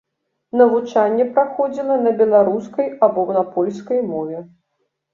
[0.61, 4.47] Навучанне праходзіла на беларускай або на польскай мове.